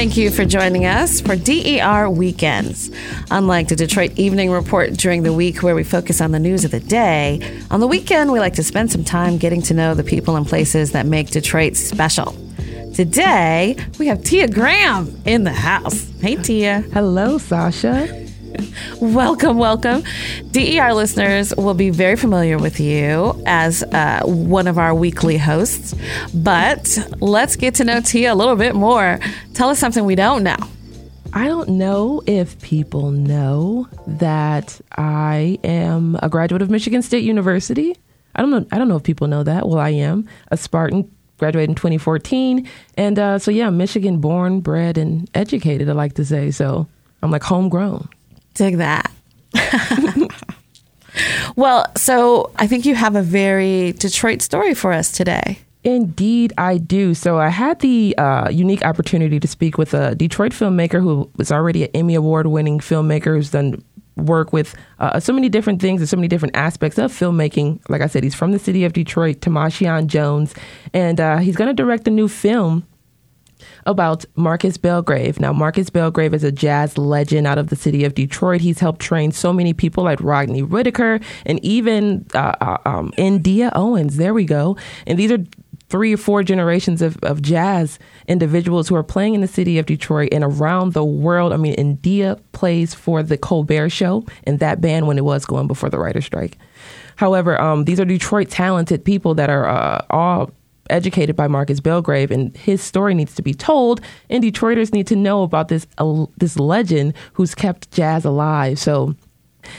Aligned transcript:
Thank 0.00 0.16
you 0.16 0.30
for 0.30 0.46
joining 0.46 0.86
us 0.86 1.20
for 1.20 1.36
DER 1.36 2.08
Weekends. 2.08 2.90
Unlike 3.30 3.68
the 3.68 3.76
Detroit 3.76 4.18
Evening 4.18 4.50
Report 4.50 4.94
during 4.94 5.24
the 5.24 5.32
week, 5.34 5.62
where 5.62 5.74
we 5.74 5.84
focus 5.84 6.22
on 6.22 6.30
the 6.30 6.38
news 6.38 6.64
of 6.64 6.70
the 6.70 6.80
day, 6.80 7.60
on 7.70 7.80
the 7.80 7.86
weekend 7.86 8.32
we 8.32 8.40
like 8.40 8.54
to 8.54 8.62
spend 8.62 8.90
some 8.90 9.04
time 9.04 9.36
getting 9.36 9.60
to 9.60 9.74
know 9.74 9.92
the 9.92 10.02
people 10.02 10.36
and 10.36 10.46
places 10.46 10.92
that 10.92 11.04
make 11.04 11.28
Detroit 11.28 11.76
special. 11.76 12.34
Today, 12.94 13.76
we 13.98 14.06
have 14.06 14.24
Tia 14.24 14.48
Graham 14.48 15.20
in 15.26 15.44
the 15.44 15.52
house. 15.52 16.10
Hey, 16.22 16.36
Tia. 16.36 16.80
Hello, 16.94 17.36
Sasha. 17.36 18.29
Welcome, 19.00 19.56
welcome. 19.56 20.02
DER 20.50 20.92
listeners 20.92 21.56
will 21.56 21.72
be 21.72 21.88
very 21.88 22.16
familiar 22.16 22.58
with 22.58 22.78
you 22.78 23.42
as 23.46 23.82
uh, 23.82 24.20
one 24.26 24.68
of 24.68 24.76
our 24.76 24.94
weekly 24.94 25.38
hosts, 25.38 25.94
but 26.34 26.98
let's 27.18 27.56
get 27.56 27.76
to 27.76 27.84
know 27.84 28.02
Tia 28.02 28.30
a 28.30 28.34
little 28.34 28.56
bit 28.56 28.74
more. 28.74 29.18
Tell 29.54 29.70
us 29.70 29.78
something 29.78 30.04
we 30.04 30.16
don't 30.16 30.42
know. 30.42 30.58
I 31.32 31.48
don't 31.48 31.70
know 31.70 32.22
if 32.26 32.60
people 32.60 33.10
know 33.10 33.88
that 34.06 34.78
I 34.98 35.58
am 35.64 36.18
a 36.22 36.28
graduate 36.28 36.60
of 36.60 36.68
Michigan 36.68 37.00
State 37.00 37.24
University. 37.24 37.96
I 38.34 38.42
don't 38.42 38.50
know. 38.50 38.66
I 38.70 38.76
don't 38.76 38.88
know 38.88 38.96
if 38.96 39.02
people 39.02 39.28
know 39.28 39.42
that. 39.44 39.66
Well, 39.66 39.78
I 39.78 39.90
am 39.90 40.28
a 40.48 40.58
Spartan. 40.58 41.10
Graduated 41.38 41.70
in 41.70 41.74
2014, 41.74 42.68
and 42.98 43.18
uh, 43.18 43.38
so 43.38 43.50
yeah, 43.50 43.70
Michigan 43.70 44.18
born, 44.18 44.60
bred, 44.60 44.98
and 44.98 45.26
educated. 45.32 45.88
I 45.88 45.92
like 45.92 46.12
to 46.16 46.24
say 46.26 46.50
so. 46.50 46.86
I'm 47.22 47.30
like 47.30 47.42
homegrown. 47.44 48.10
Dig 48.54 48.78
that. 48.78 49.10
well, 51.56 51.90
so 51.96 52.50
I 52.56 52.66
think 52.66 52.84
you 52.84 52.94
have 52.94 53.16
a 53.16 53.22
very 53.22 53.92
Detroit 53.92 54.42
story 54.42 54.74
for 54.74 54.92
us 54.92 55.12
today. 55.12 55.58
Indeed, 55.82 56.52
I 56.58 56.76
do. 56.76 57.14
So 57.14 57.38
I 57.38 57.48
had 57.48 57.80
the 57.80 58.14
uh, 58.18 58.50
unique 58.50 58.84
opportunity 58.84 59.40
to 59.40 59.48
speak 59.48 59.78
with 59.78 59.94
a 59.94 60.14
Detroit 60.14 60.52
filmmaker 60.52 61.00
who 61.00 61.30
is 61.38 61.50
already 61.50 61.84
an 61.84 61.90
Emmy 61.94 62.14
Award 62.14 62.48
winning 62.48 62.80
filmmaker 62.80 63.34
who's 63.36 63.50
done 63.50 63.82
work 64.16 64.52
with 64.52 64.74
uh, 64.98 65.18
so 65.18 65.32
many 65.32 65.48
different 65.48 65.80
things 65.80 66.02
and 66.02 66.08
so 66.08 66.16
many 66.16 66.28
different 66.28 66.54
aspects 66.54 66.98
of 66.98 67.10
filmmaking. 67.10 67.80
Like 67.88 68.02
I 68.02 68.06
said, 68.06 68.22
he's 68.22 68.34
from 68.34 68.52
the 68.52 68.58
city 68.58 68.84
of 68.84 68.92
Detroit, 68.92 69.40
Timashion 69.40 70.06
Jones, 70.06 70.54
and 70.92 71.18
uh, 71.18 71.38
he's 71.38 71.56
going 71.56 71.68
to 71.68 71.74
direct 71.74 72.06
a 72.06 72.10
new 72.10 72.28
film 72.28 72.86
about 73.90 74.24
Marcus 74.36 74.76
Belgrave. 74.76 75.38
Now, 75.40 75.52
Marcus 75.52 75.90
Belgrave 75.90 76.32
is 76.32 76.44
a 76.44 76.52
jazz 76.52 76.96
legend 76.96 77.46
out 77.46 77.58
of 77.58 77.68
the 77.68 77.76
city 77.76 78.04
of 78.04 78.14
Detroit. 78.14 78.60
He's 78.60 78.78
helped 78.78 79.00
train 79.00 79.32
so 79.32 79.52
many 79.52 79.72
people 79.72 80.04
like 80.04 80.20
Rodney 80.20 80.62
Whitaker 80.62 81.20
and 81.44 81.62
even 81.64 82.26
uh, 82.34 82.54
uh 82.60 82.78
um, 82.86 83.12
India 83.16 83.70
Owens. 83.74 84.16
There 84.16 84.34
we 84.34 84.44
go. 84.44 84.76
And 85.06 85.18
these 85.18 85.30
are 85.30 85.38
three 85.90 86.14
or 86.14 86.16
four 86.16 86.42
generations 86.42 87.02
of, 87.02 87.18
of 87.22 87.42
jazz 87.42 87.98
individuals 88.28 88.88
who 88.88 88.94
are 88.94 89.02
playing 89.02 89.34
in 89.34 89.40
the 89.40 89.48
city 89.48 89.76
of 89.76 89.86
Detroit 89.86 90.28
and 90.32 90.44
around 90.44 90.92
the 90.92 91.04
world. 91.04 91.52
I 91.52 91.56
mean, 91.56 91.74
India 91.74 92.38
plays 92.52 92.94
for 92.94 93.22
the 93.22 93.36
Colbert 93.36 93.90
Show 93.90 94.24
and 94.44 94.60
that 94.60 94.80
band 94.80 95.08
when 95.08 95.18
it 95.18 95.24
was 95.24 95.44
going 95.44 95.66
before 95.66 95.90
the 95.90 95.98
writer's 95.98 96.24
strike. 96.24 96.56
However, 97.16 97.60
um, 97.60 97.84
these 97.84 98.00
are 98.00 98.04
Detroit 98.04 98.48
talented 98.48 99.04
people 99.04 99.34
that 99.34 99.50
are 99.50 99.68
uh, 99.68 100.06
all 100.08 100.52
educated 100.90 101.36
by 101.36 101.48
Marcus 101.48 101.80
Belgrave, 101.80 102.30
and 102.30 102.56
his 102.56 102.82
story 102.82 103.14
needs 103.14 103.34
to 103.36 103.42
be 103.42 103.54
told. 103.54 104.00
And 104.28 104.42
Detroiters 104.42 104.92
need 104.92 105.06
to 105.08 105.16
know 105.16 105.42
about 105.42 105.68
this 105.68 105.86
uh, 105.98 106.26
this 106.36 106.58
legend 106.58 107.14
who's 107.32 107.54
kept 107.54 107.90
jazz 107.92 108.24
alive. 108.24 108.78
So. 108.78 109.14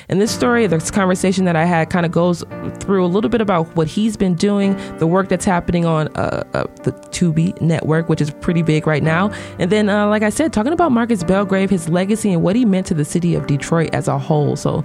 In 0.09 0.19
this 0.19 0.31
story, 0.31 0.67
this 0.67 0.91
conversation 0.91 1.45
that 1.45 1.55
I 1.55 1.65
had 1.65 1.89
kind 1.89 2.05
of 2.05 2.11
goes 2.11 2.43
through 2.79 3.03
a 3.03 3.07
little 3.07 3.31
bit 3.31 3.41
about 3.41 3.75
what 3.75 3.87
he's 3.87 4.15
been 4.15 4.35
doing, 4.35 4.77
the 4.99 5.07
work 5.07 5.27
that's 5.27 5.43
happening 5.43 5.85
on 5.85 6.07
uh, 6.09 6.43
uh, 6.53 6.63
the 6.83 6.91
Tubi 7.09 7.59
network, 7.61 8.07
which 8.07 8.21
is 8.21 8.29
pretty 8.29 8.61
big 8.61 8.85
right 8.85 9.01
now. 9.01 9.31
And 9.57 9.71
then, 9.71 9.89
uh, 9.89 10.07
like 10.07 10.21
I 10.21 10.29
said, 10.29 10.53
talking 10.53 10.71
about 10.71 10.91
Marcus 10.91 11.23
Belgrave, 11.23 11.71
his 11.71 11.89
legacy, 11.89 12.31
and 12.31 12.43
what 12.43 12.55
he 12.55 12.63
meant 12.63 12.85
to 12.87 12.93
the 12.93 13.05
city 13.05 13.33
of 13.33 13.47
Detroit 13.47 13.89
as 13.93 14.07
a 14.07 14.19
whole. 14.19 14.55
So 14.55 14.81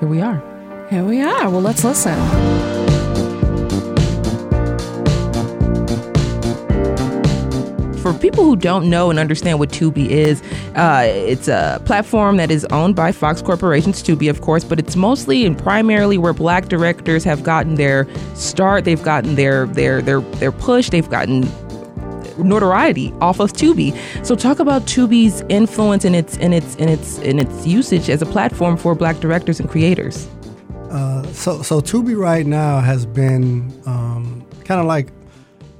here 0.00 0.08
we 0.08 0.20
are. 0.20 0.42
Here 0.90 1.04
we 1.04 1.22
are. 1.22 1.48
Well, 1.48 1.62
let's 1.62 1.84
listen. 1.84 2.81
For 8.02 8.12
people 8.12 8.44
who 8.44 8.56
don't 8.56 8.90
know 8.90 9.08
and 9.10 9.18
understand 9.18 9.58
what 9.58 9.70
Tubi 9.70 10.08
is, 10.08 10.42
uh, 10.74 11.04
it's 11.06 11.48
a 11.48 11.80
platform 11.86 12.36
that 12.36 12.50
is 12.50 12.64
owned 12.66 12.96
by 12.96 13.12
Fox 13.12 13.40
Corporation's 13.40 14.02
Tubi, 14.02 14.28
of 14.28 14.40
course, 14.40 14.64
but 14.64 14.78
it's 14.78 14.96
mostly 14.96 15.46
and 15.46 15.56
primarily 15.56 16.18
where 16.18 16.32
black 16.32 16.68
directors 16.68 17.22
have 17.24 17.42
gotten 17.44 17.76
their 17.76 18.08
start. 18.34 18.84
They've 18.84 19.02
gotten 19.02 19.36
their 19.36 19.66
their 19.66 20.02
their 20.02 20.20
their 20.20 20.52
push. 20.52 20.90
They've 20.90 21.08
gotten 21.08 21.42
notoriety 22.38 23.12
off 23.20 23.40
of 23.40 23.52
Tubi. 23.52 23.96
So 24.24 24.34
talk 24.34 24.58
about 24.58 24.82
Tubi's 24.82 25.42
influence 25.48 26.04
and 26.04 26.16
its 26.16 26.36
and 26.38 26.52
its 26.52 26.76
and 26.76 26.90
its 26.90 27.18
and 27.20 27.40
its 27.40 27.66
usage 27.66 28.10
as 28.10 28.20
a 28.20 28.26
platform 28.26 28.76
for 28.76 28.94
black 28.94 29.20
directors 29.20 29.60
and 29.60 29.68
creators. 29.70 30.28
Uh, 30.90 31.22
so 31.32 31.62
so 31.62 31.80
Tubi 31.80 32.16
right 32.16 32.46
now 32.46 32.80
has 32.80 33.06
been 33.06 33.72
um, 33.86 34.44
kind 34.64 34.80
of 34.80 34.86
like 34.86 35.08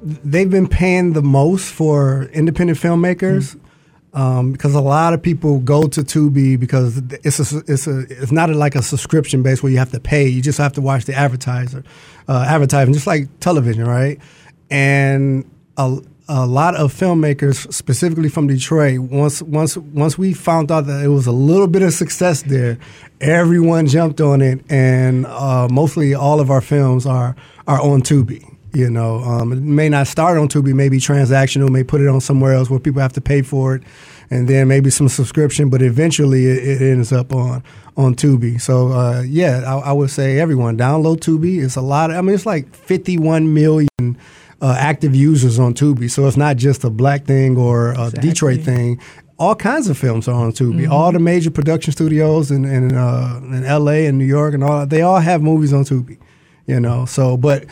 they've 0.02 0.50
been 0.50 0.68
paying 0.68 1.12
the 1.12 1.22
most 1.22 1.72
for 1.72 2.24
independent 2.32 2.78
filmmakers. 2.78 3.54
Mm-hmm. 3.54 3.58
Um, 4.14 4.52
because 4.52 4.74
a 4.74 4.80
lot 4.82 5.14
of 5.14 5.22
people 5.22 5.58
go 5.60 5.88
to 5.88 6.02
Tubi 6.02 6.60
because 6.60 6.98
it's 7.24 7.50
a, 7.50 7.62
it's 7.66 7.86
a 7.86 8.00
it's 8.10 8.30
not 8.30 8.50
a, 8.50 8.54
like 8.54 8.74
a 8.74 8.82
subscription 8.82 9.42
base 9.42 9.62
where 9.62 9.72
you 9.72 9.78
have 9.78 9.90
to 9.92 10.00
pay. 10.00 10.28
You 10.28 10.42
just 10.42 10.58
have 10.58 10.74
to 10.74 10.82
watch 10.82 11.06
the 11.06 11.14
advertiser 11.14 11.82
uh, 12.28 12.44
advertising, 12.46 12.92
just 12.92 13.06
like 13.06 13.28
television, 13.40 13.86
right? 13.86 14.18
And 14.70 15.50
a, 15.78 15.98
a 16.28 16.46
lot 16.46 16.76
of 16.76 16.92
filmmakers, 16.92 17.72
specifically 17.72 18.28
from 18.28 18.46
Detroit, 18.46 19.00
once 19.00 19.42
once 19.42 19.76
once 19.76 20.16
we 20.18 20.34
found 20.34 20.70
out 20.70 20.86
that 20.86 21.04
it 21.04 21.08
was 21.08 21.26
a 21.26 21.32
little 21.32 21.66
bit 21.66 21.82
of 21.82 21.92
success 21.92 22.42
there, 22.42 22.78
everyone 23.20 23.86
jumped 23.86 24.20
on 24.20 24.40
it, 24.40 24.60
and 24.70 25.26
uh, 25.26 25.68
mostly 25.70 26.14
all 26.14 26.40
of 26.40 26.50
our 26.50 26.60
films 26.60 27.06
are 27.06 27.34
are 27.66 27.80
on 27.80 28.02
Tubi. 28.02 28.51
You 28.74 28.88
know, 28.88 29.16
um, 29.18 29.52
it 29.52 29.60
may 29.60 29.88
not 29.90 30.06
start 30.06 30.38
on 30.38 30.48
Tubi, 30.48 30.72
maybe 30.72 30.98
transactional, 30.98 31.68
may 31.68 31.84
put 31.84 32.00
it 32.00 32.08
on 32.08 32.20
somewhere 32.20 32.54
else 32.54 32.70
where 32.70 32.80
people 32.80 33.02
have 33.02 33.12
to 33.12 33.20
pay 33.20 33.42
for 33.42 33.74
it, 33.74 33.82
and 34.30 34.48
then 34.48 34.66
maybe 34.66 34.88
some 34.88 35.08
subscription, 35.08 35.68
but 35.68 35.82
eventually 35.82 36.46
it, 36.46 36.80
it 36.80 36.82
ends 36.82 37.12
up 37.12 37.34
on 37.34 37.62
on 37.96 38.14
Tubi. 38.14 38.60
So 38.60 38.88
uh, 38.88 39.22
yeah, 39.26 39.62
I, 39.66 39.90
I, 39.90 39.92
would 39.92 40.10
say 40.10 40.38
everyone 40.38 40.78
download 40.78 41.18
Tubi. 41.18 41.62
It's 41.62 41.76
a 41.76 41.82
lot. 41.82 42.10
Of, 42.10 42.16
I 42.16 42.22
mean, 42.22 42.34
it's 42.34 42.46
like 42.46 42.74
51 42.74 43.52
million 43.52 43.88
uh, 44.62 44.76
active 44.78 45.14
users 45.14 45.58
on 45.58 45.74
Tubi. 45.74 46.10
So 46.10 46.26
it's 46.26 46.36
not 46.36 46.56
just 46.56 46.84
a 46.84 46.90
black 46.90 47.26
thing 47.26 47.58
or 47.58 47.88
a 47.88 48.06
exactly. 48.06 48.28
Detroit 48.28 48.60
thing. 48.60 49.00
All 49.38 49.54
kinds 49.54 49.88
of 49.88 49.98
films 49.98 50.28
are 50.28 50.34
on 50.34 50.52
Tubi. 50.52 50.82
Mm-hmm. 50.82 50.92
All 50.92 51.12
the 51.12 51.18
major 51.18 51.50
production 51.50 51.92
studios 51.92 52.50
in 52.50 52.64
in, 52.64 52.96
uh, 52.96 53.40
in 53.42 53.64
L.A. 53.64 54.06
and 54.06 54.16
New 54.16 54.24
York 54.24 54.54
and 54.54 54.64
all 54.64 54.86
they 54.86 55.02
all 55.02 55.18
have 55.18 55.42
movies 55.42 55.72
on 55.72 55.84
Tubi. 55.84 56.18
You 56.66 56.78
know, 56.80 57.04
so 57.04 57.36
but 57.36 57.66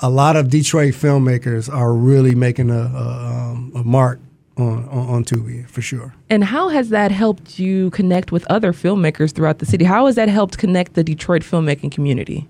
a 0.00 0.10
lot 0.10 0.36
of 0.36 0.50
Detroit 0.50 0.94
filmmakers 0.94 1.72
are 1.72 1.92
really 1.94 2.34
making 2.34 2.70
a, 2.70 2.74
a, 2.74 3.50
um, 3.52 3.72
a 3.74 3.82
mark 3.82 4.20
on, 4.56 4.88
on, 4.88 5.08
on 5.08 5.24
Tubi 5.24 5.68
for 5.68 5.82
sure. 5.82 6.14
And 6.30 6.44
how 6.44 6.68
has 6.68 6.90
that 6.90 7.10
helped 7.10 7.58
you 7.58 7.90
connect 7.90 8.32
with 8.32 8.46
other 8.50 8.72
filmmakers 8.72 9.32
throughout 9.32 9.58
the 9.58 9.66
city? 9.66 9.84
How 9.84 10.06
has 10.06 10.14
that 10.16 10.28
helped 10.28 10.58
connect 10.58 10.94
the 10.94 11.04
Detroit 11.04 11.42
filmmaking 11.42 11.92
community? 11.92 12.48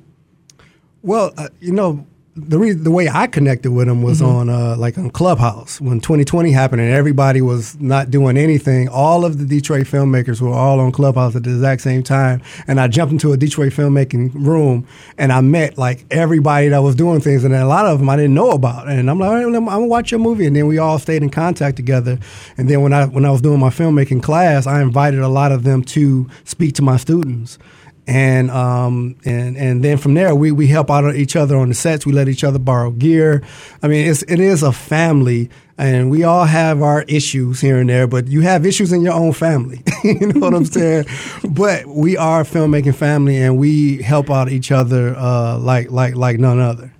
Well, 1.03 1.33
uh, 1.37 1.49
you 1.61 1.73
know, 1.73 2.07
the 2.37 2.59
re- 2.59 2.73
the 2.73 2.91
way 2.91 3.09
I 3.09 3.27
connected 3.27 3.73
with 3.73 3.89
him 3.89 4.03
was 4.03 4.21
mm-hmm. 4.21 4.37
on 4.37 4.51
uh, 4.51 4.77
like 4.77 4.99
on 4.99 5.11
Clubhouse 5.11 5.81
when 5.81 6.01
2020 6.01 6.51
happened 6.53 6.83
and 6.83 6.93
everybody 6.93 7.41
was 7.41 7.81
not 7.81 8.11
doing 8.11 8.37
anything. 8.37 8.89
All 8.89 9.25
of 9.25 9.39
the 9.39 9.47
Detroit 9.47 9.87
filmmakers 9.87 10.41
were 10.43 10.53
all 10.53 10.79
on 10.79 10.93
Clubhouse 10.93 11.35
at 11.35 11.45
the 11.45 11.51
exact 11.51 11.81
same 11.81 12.03
time, 12.03 12.43
and 12.67 12.79
I 12.79 12.89
jumped 12.89 13.13
into 13.13 13.33
a 13.33 13.39
Detroit 13.39 13.73
filmmaking 13.73 14.35
room 14.35 14.87
and 15.17 15.33
I 15.33 15.41
met 15.41 15.79
like 15.79 16.05
everybody 16.11 16.69
that 16.69 16.83
was 16.83 16.95
doing 16.95 17.21
things, 17.21 17.43
and 17.43 17.55
a 17.55 17.67
lot 17.67 17.87
of 17.87 18.01
them 18.01 18.11
I 18.11 18.17
didn't 18.17 18.35
know 18.35 18.51
about. 18.51 18.89
And 18.89 19.11
I'm 19.11 19.19
like, 19.19 19.31
right, 19.31 19.45
I'm 19.45 19.65
gonna 19.65 19.87
watch 19.87 20.11
your 20.11 20.21
movie, 20.21 20.47
and 20.47 20.55
then 20.55 20.67
we 20.67 20.77
all 20.77 20.99
stayed 20.99 21.23
in 21.23 21.31
contact 21.31 21.77
together. 21.77 22.19
And 22.59 22.69
then 22.69 22.83
when 22.83 22.93
I 22.93 23.07
when 23.07 23.25
I 23.25 23.31
was 23.31 23.41
doing 23.41 23.61
my 23.61 23.71
filmmaking 23.71 24.23
class, 24.23 24.67
I 24.67 24.83
invited 24.83 25.21
a 25.21 25.29
lot 25.29 25.53
of 25.53 25.63
them 25.63 25.83
to 25.85 26.29
speak 26.45 26.75
to 26.75 26.83
my 26.83 26.99
students 26.99 27.59
and 28.07 28.51
um, 28.51 29.17
and 29.25 29.57
and 29.57 29.83
then 29.83 29.99
from 29.99 30.15
there 30.15 30.35
we, 30.35 30.53
we 30.53 30.69
help 30.69 30.91
out 30.91 31.15
each 31.17 31.35
other 31.35 31.57
on 31.57 31.69
the 31.69 31.75
sets. 31.75 32.07
We 32.07 32.13
let 32.13 32.29
each 32.29 32.45
other 32.45 32.59
borrow 32.59 32.91
gear. 32.93 33.43
I 33.83 33.89
mean, 33.89 34.09
it's 34.09 34.23
it 34.25 34.39
is 34.39 34.63
a 34.63 34.73
family, 34.73 35.51
and 35.77 36.11
we 36.11 36.23
all 36.23 36.45
have 36.45 36.83
our 36.83 37.03
issues 37.03 37.61
here 37.61 37.79
and 37.79 37.89
there. 37.89 38.07
But 38.07 38.29
you 38.29 38.43
have 38.43 38.65
issues 38.65 38.93
in 38.93 39.03
your 39.03 39.15
own 39.15 39.33
family. 39.33 39.83
you 40.05 40.29
know 40.29 40.41
what 40.41 40.55
I'm 40.55 40.65
saying? 40.77 41.07
but 41.51 41.87
we 41.87 42.17
are 42.17 42.43
a 42.43 42.45
filmmaking 42.45 42.95
family, 42.95 43.37
and 43.39 43.59
we 43.59 44.03
help 44.03 44.31
out 44.31 44.51
each 44.51 44.71
other 44.71 45.17
uh, 45.17 45.59
like 45.59 45.91
like 45.91 46.15
like 46.15 46.39
none 46.39 46.61
other. 46.61 46.93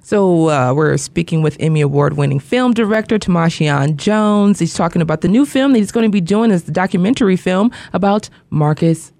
So 0.00 0.48
uh, 0.48 0.72
we're 0.72 0.96
speaking 0.96 1.42
with 1.42 1.58
Emmy 1.60 1.82
Award-winning 1.82 2.40
film 2.40 2.72
director 2.72 3.18
Timashion 3.18 3.96
Jones. 3.96 4.58
He's 4.58 4.72
talking 4.72 5.02
about 5.02 5.20
the 5.20 5.28
new 5.28 5.44
film 5.44 5.74
that 5.74 5.80
he's 5.80 5.92
going 5.92 6.04
to 6.06 6.10
be 6.10 6.22
doing 6.22 6.50
as 6.50 6.62
the 6.62 6.72
documentary 6.72 7.36
film 7.36 7.70
about 7.92 8.30
Marcus 8.48 9.12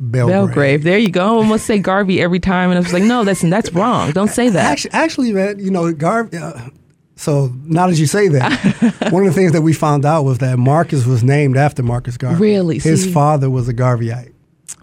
Belgrave. 0.00 0.46
Belgrave. 0.46 0.82
There 0.84 0.98
you 0.98 1.10
go. 1.10 1.20
I 1.22 1.28
almost 1.28 1.66
say 1.66 1.78
Garvey 1.78 2.20
every 2.22 2.40
time, 2.40 2.70
and 2.70 2.78
I 2.78 2.80
was 2.80 2.92
like, 2.92 3.02
no, 3.02 3.22
that's 3.22 3.42
that's 3.42 3.72
wrong. 3.72 4.12
Don't 4.12 4.30
say 4.30 4.48
that. 4.48 4.64
Actually, 4.64 4.90
actually 4.92 5.32
man, 5.32 5.58
you 5.58 5.70
know, 5.70 5.92
Garvey. 5.92 6.38
Uh, 6.38 6.68
So 7.16 7.52
now 7.64 7.86
that 7.86 7.98
you 7.98 8.06
say 8.06 8.28
that, 8.28 9.08
one 9.12 9.26
of 9.26 9.34
the 9.34 9.38
things 9.38 9.52
that 9.52 9.60
we 9.60 9.74
found 9.74 10.06
out 10.06 10.24
was 10.24 10.38
that 10.38 10.58
Marcus 10.58 11.04
was 11.04 11.22
named 11.22 11.58
after 11.58 11.82
Marcus 11.82 12.16
Garvey. 12.16 12.40
Really? 12.40 12.78
His 12.78 13.04
See? 13.04 13.12
father 13.12 13.50
was 13.50 13.68
a 13.68 13.74
Garveyite. 13.74 14.32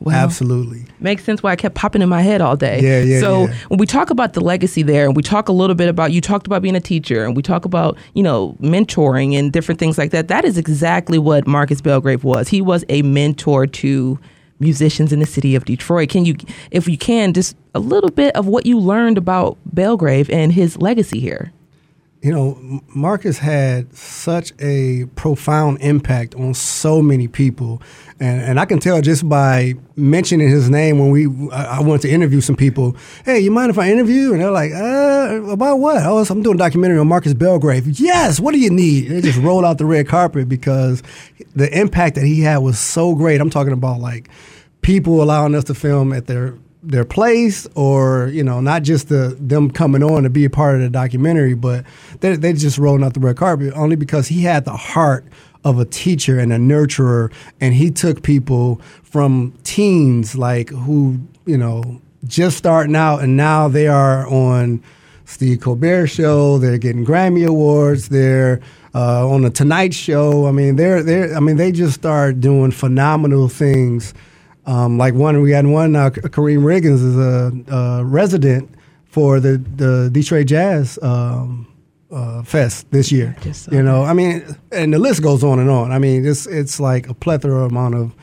Absolutely. 0.06 0.86
Makes 1.00 1.24
sense 1.24 1.42
why 1.42 1.52
I 1.52 1.56
kept 1.56 1.74
popping 1.74 2.02
in 2.04 2.10
my 2.10 2.22
head 2.22 2.42
all 2.42 2.56
day. 2.56 2.80
Yeah, 2.82 3.02
yeah, 3.02 3.20
So 3.20 3.48
yeah. 3.48 3.56
when 3.70 3.80
we 3.80 3.88
talk 3.88 4.12
about 4.12 4.34
the 4.34 4.42
legacy 4.42 4.84
there, 4.84 5.06
and 5.08 5.16
we 5.16 5.24
talk 5.24 5.50
a 5.50 5.52
little 5.52 5.76
bit 5.76 5.90
about 5.90 6.12
you 6.12 6.22
talked 6.22 6.46
about 6.46 6.62
being 6.62 6.76
a 6.76 6.80
teacher, 6.80 7.26
and 7.26 7.36
we 7.36 7.42
talk 7.42 7.66
about 7.66 7.98
you 8.14 8.22
know 8.22 8.56
mentoring 8.62 9.34
and 9.38 9.52
different 9.52 9.80
things 9.80 9.98
like 9.98 10.12
that. 10.12 10.28
That 10.28 10.46
is 10.46 10.58
exactly 10.58 11.18
what 11.18 11.48
Marcus 11.48 11.82
Belgrave 11.82 12.24
was. 12.24 12.48
He 12.50 12.62
was 12.62 12.86
a 12.90 13.02
mentor 13.02 13.66
to 13.66 14.20
musicians 14.60 15.14
in 15.14 15.20
the 15.20 15.26
city 15.26 15.56
of 15.56 15.66
Detroit. 15.66 16.10
Can 16.10 16.26
you, 16.26 16.36
if 16.72 16.88
you 16.88 16.98
can, 16.98 17.34
just 17.34 17.56
a 17.76 17.80
little 17.80 18.10
bit 18.10 18.36
of 18.36 18.48
what 18.48 18.66
you 18.66 18.80
learned 18.80 19.18
about 19.18 19.58
Belgrave 19.66 20.30
and 20.30 20.52
his 20.54 20.78
legacy 20.78 21.20
here? 21.20 21.52
You 22.22 22.32
know, 22.32 22.82
Marcus 22.96 23.38
had 23.38 23.96
such 23.96 24.52
a 24.60 25.06
profound 25.16 25.78
impact 25.82 26.34
on 26.34 26.56
so 26.56 27.02
many 27.02 27.28
people, 27.28 27.82
and 28.20 28.42
and 28.42 28.60
I 28.60 28.66
can 28.66 28.80
tell 28.80 29.02
just 29.02 29.30
by 29.30 29.76
mentioning 29.96 30.50
his 30.50 30.68
name 30.70 30.98
when 30.98 31.12
we 31.12 31.28
I 31.52 31.78
I 31.78 31.80
went 31.82 32.02
to 32.02 32.10
interview 32.10 32.42
some 32.42 32.56
people. 32.56 32.96
Hey, 33.24 33.40
you 33.40 33.52
mind 33.52 33.70
if 33.70 33.78
I 33.78 33.92
interview? 33.92 34.34
And 34.34 34.42
they're 34.42 34.52
like, 34.52 34.72
uh, 34.72 35.52
about 35.52 35.78
what? 35.78 36.02
Oh, 36.04 36.26
I'm 36.28 36.42
doing 36.42 36.56
a 36.56 36.58
documentary 36.58 36.98
on 36.98 37.08
Marcus 37.08 37.36
Belgrave. 37.36 38.00
Yes. 38.00 38.40
What 38.40 38.54
do 38.54 38.60
you 38.60 38.72
need? 38.72 39.10
They 39.10 39.22
just 39.22 39.40
roll 39.40 39.64
out 39.64 39.78
the 39.78 39.86
red 39.86 40.08
carpet 40.08 40.50
because 40.50 41.04
the 41.56 41.70
impact 41.80 42.16
that 42.16 42.26
he 42.26 42.42
had 42.42 42.58
was 42.58 42.80
so 42.80 43.14
great. 43.14 43.40
I'm 43.40 43.52
talking 43.52 43.74
about 43.74 44.00
like 44.00 44.30
people 44.82 45.22
allowing 45.22 45.54
us 45.54 45.66
to 45.66 45.76
film 45.76 46.14
at 46.14 46.26
their 46.26 46.56
their 46.88 47.04
place 47.04 47.68
or 47.76 48.30
you 48.32 48.44
know 48.44 48.62
not 48.62 48.82
just 48.82 49.10
the 49.10 49.36
them 49.40 49.70
coming 49.70 50.02
on 50.02 50.24
to 50.24 50.30
be 50.30 50.46
a 50.46 50.50
part 50.50 50.76
of 50.76 50.82
the 50.82 50.90
documentary 50.90 51.54
but 51.54 51.86
they 52.22 52.36
they 52.38 52.54
just 52.54 52.78
rolling 52.78 53.04
out 53.04 53.14
the 53.14 53.20
red 53.20 53.36
carpet 53.36 53.74
only 53.76 53.98
because 53.98 54.28
he 54.28 54.42
had 54.44 54.64
the 54.64 54.76
heart 54.76 55.26
of 55.66 55.80
a 55.80 55.86
teacher 55.86 56.40
and 56.40 56.54
a 56.54 56.56
nurturer 56.56 57.32
and 57.60 57.74
he 57.74 57.92
took 57.92 58.24
people 58.24 58.80
from 59.04 59.54
teens 59.64 60.38
like 60.38 60.70
who 60.70 61.20
you 61.46 61.58
know 61.58 62.02
just 62.26 62.58
starting 62.58 62.96
out 62.96 63.22
and 63.22 63.36
now 63.36 63.68
they 63.68 63.88
are 63.88 64.26
on 64.28 64.82
Steve 65.26 65.60
Colbert 65.60 66.08
show 66.08 66.58
they're 66.58 66.78
getting 66.78 67.06
Grammy 67.06 67.46
awards 67.46 68.08
they're 68.08 68.62
uh, 68.96 69.30
on 69.30 69.44
the 69.44 69.52
Tonight 69.52 69.94
Show. 69.94 70.48
I 70.48 70.52
mean 70.52 70.78
they're 70.78 71.04
they 71.04 71.36
I 71.36 71.40
mean 71.40 71.58
they 71.58 71.72
just 71.72 71.94
start 71.96 72.40
doing 72.40 72.72
phenomenal 72.72 73.48
things 73.50 74.14
um, 74.68 74.98
like 74.98 75.14
one, 75.14 75.42
we 75.42 75.52
had 75.52 75.66
one. 75.66 75.96
Uh, 75.96 76.10
Karriem 76.10 76.60
Riggins 76.60 77.04
is 77.04 77.18
a, 77.18 77.74
a 77.74 78.06
resident 78.06 78.70
for 79.06 79.40
the 79.40 79.58
the 79.58 80.10
Detroit 80.12 80.48
Jazz 80.48 81.00
um, 81.02 81.66
uh, 82.12 82.44
Fest 82.44 82.92
this 82.92 83.12
year. 83.12 83.36
You 83.72 83.82
know, 83.82 84.04
I 84.04 84.14
mean, 84.14 84.46
and 84.72 84.94
the 84.94 85.00
list 85.00 85.24
goes 85.24 85.44
on 85.44 85.60
and 85.60 85.70
on. 85.70 85.92
I 85.92 86.00
mean, 86.00 86.26
it's 86.26 86.46
it's 86.46 86.80
like 86.80 87.08
a 87.10 87.14
plethora 87.14 87.66
amount 87.66 87.96
of 87.96 88.16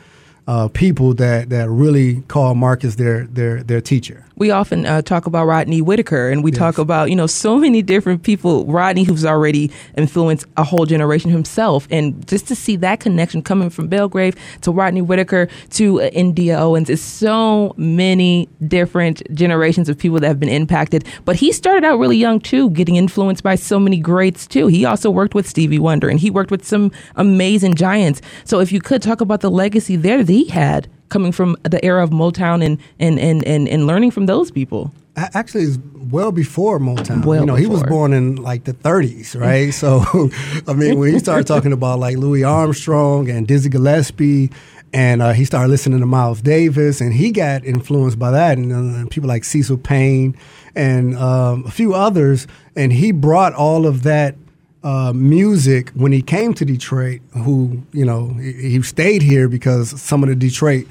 uh, 0.47 0.67
people 0.69 1.15
that 1.15 1.49
that 1.49 1.69
really 1.69 2.21
call 2.27 2.53
Marcus 2.53 2.95
their 2.95 3.25
their 3.25 3.63
their 3.63 3.81
teacher. 3.81 4.23
We 4.37 4.51
often 4.51 4.85
uh, 4.85 5.01
talk 5.01 5.25
about 5.25 5.45
Rodney 5.45 5.81
Whitaker, 5.81 6.29
and 6.29 6.43
we 6.43 6.51
talk 6.51 6.77
about 6.77 7.09
you 7.09 7.15
know 7.15 7.27
so 7.27 7.57
many 7.57 7.81
different 7.81 8.23
people. 8.23 8.65
Rodney, 8.65 9.03
who's 9.03 9.25
already 9.25 9.71
influenced 9.97 10.45
a 10.57 10.63
whole 10.63 10.85
generation 10.85 11.31
himself, 11.31 11.87
and 11.89 12.27
just 12.27 12.47
to 12.47 12.55
see 12.55 12.75
that 12.77 12.99
connection 12.99 13.41
coming 13.41 13.69
from 13.69 13.87
Belgrave 13.87 14.35
to 14.61 14.71
Rodney 14.71 15.01
Whitaker 15.01 15.47
to 15.71 16.01
uh, 16.01 16.05
India 16.07 16.57
Owens 16.57 16.89
is 16.89 17.01
so 17.01 17.73
many 17.77 18.49
different 18.67 19.21
generations 19.33 19.89
of 19.89 19.97
people 19.97 20.19
that 20.19 20.27
have 20.27 20.39
been 20.39 20.49
impacted. 20.49 21.05
But 21.23 21.37
he 21.37 21.51
started 21.51 21.85
out 21.85 21.99
really 21.99 22.17
young 22.17 22.39
too, 22.39 22.69
getting 22.71 22.95
influenced 22.95 23.43
by 23.43 23.55
so 23.55 23.79
many 23.79 23.99
greats 23.99 24.47
too. 24.47 24.67
He 24.67 24.85
also 24.85 25.09
worked 25.09 25.33
with 25.33 25.47
Stevie 25.47 25.79
Wonder, 25.79 26.09
and 26.09 26.19
he 26.19 26.29
worked 26.29 26.51
with 26.51 26.65
some 26.65 26.91
amazing 27.15 27.75
giants. 27.75 28.21
So 28.43 28.59
if 28.59 28.71
you 28.71 28.81
could 28.81 29.01
talk 29.01 29.21
about 29.21 29.41
the 29.41 29.51
legacy 29.51 29.95
there 29.95 30.23
that 30.23 30.31
he 30.31 30.45
had 30.45 30.87
coming 31.09 31.31
from 31.31 31.55
the 31.63 31.83
era 31.83 32.03
of 32.03 32.09
Motown 32.09 32.63
and 32.63 32.79
and 32.99 33.19
and 33.19 33.43
and, 33.45 33.67
and 33.67 33.87
learning 33.87 34.11
from 34.11 34.25
those 34.25 34.51
people. 34.51 34.91
Actually, 35.17 35.63
it's 35.63 35.79
well 35.95 36.31
before 36.31 36.79
Motown. 36.79 37.23
Well 37.23 37.41
you 37.41 37.45
know, 37.45 37.55
he 37.55 37.67
was 37.67 37.83
born 37.83 38.11
in 38.11 38.35
like 38.35 38.65
the 38.65 38.73
30s, 38.73 39.39
right? 39.39 39.73
so, 39.73 40.03
I 40.67 40.73
mean, 40.73 40.99
when 40.99 41.13
he 41.13 41.19
started 41.19 41.47
talking 41.47 41.71
about 41.71 41.99
like 41.99 42.17
Louis 42.17 42.43
Armstrong 42.43 43.29
and 43.29 43.47
Dizzy 43.47 43.69
Gillespie, 43.69 44.51
and 44.93 45.21
uh, 45.21 45.31
he 45.33 45.45
started 45.45 45.69
listening 45.69 45.99
to 45.99 46.05
Miles 46.05 46.41
Davis, 46.41 47.01
and 47.01 47.13
he 47.13 47.31
got 47.31 47.65
influenced 47.65 48.19
by 48.19 48.31
that, 48.31 48.57
and, 48.57 48.71
uh, 48.71 48.99
and 48.99 49.11
people 49.11 49.27
like 49.27 49.43
Cecil 49.43 49.77
Payne 49.77 50.37
and 50.75 51.17
um, 51.17 51.65
a 51.65 51.71
few 51.71 51.93
others, 51.93 52.47
and 52.75 52.91
he 52.91 53.11
brought 53.11 53.53
all 53.53 53.85
of 53.85 54.03
that 54.03 54.35
uh, 54.85 55.11
music 55.13 55.89
when 55.95 56.11
he 56.11 56.21
came 56.21 56.53
to 56.53 56.63
Detroit. 56.63 57.19
Who 57.33 57.81
you 57.91 58.05
know 58.05 58.29
he, 58.35 58.53
he 58.53 58.81
stayed 58.83 59.21
here 59.21 59.49
because 59.49 59.99
some 59.99 60.23
of 60.23 60.29
the 60.29 60.35
Detroit 60.35 60.85